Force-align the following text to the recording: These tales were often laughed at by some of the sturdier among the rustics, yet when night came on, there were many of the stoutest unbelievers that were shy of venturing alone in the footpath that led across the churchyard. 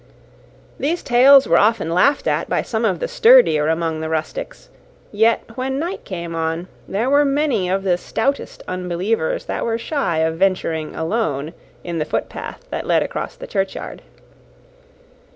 These 0.79 1.03
tales 1.03 1.47
were 1.47 1.59
often 1.59 1.91
laughed 1.93 2.25
at 2.27 2.49
by 2.49 2.63
some 2.63 2.85
of 2.85 2.99
the 2.99 3.07
sturdier 3.07 3.67
among 3.67 4.01
the 4.01 4.09
rustics, 4.09 4.69
yet 5.11 5.43
when 5.53 5.77
night 5.77 6.05
came 6.05 6.33
on, 6.33 6.67
there 6.87 7.07
were 7.07 7.23
many 7.23 7.69
of 7.69 7.83
the 7.83 7.99
stoutest 7.99 8.63
unbelievers 8.67 9.45
that 9.45 9.63
were 9.63 9.77
shy 9.77 10.17
of 10.17 10.39
venturing 10.39 10.95
alone 10.95 11.53
in 11.83 11.99
the 11.99 12.05
footpath 12.05 12.65
that 12.71 12.87
led 12.87 13.03
across 13.03 13.35
the 13.35 13.45
churchyard. 13.45 14.01